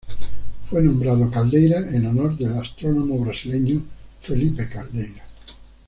Fue 0.67 0.81
nombrado 0.81 1.29
Caldeira 1.29 1.77
en 1.95 2.07
honor 2.07 2.35
al 2.39 2.57
astrónomo 2.57 3.19
brasileño 3.23 3.83
Felipe 4.23 4.67
Caldeira. 4.67 5.23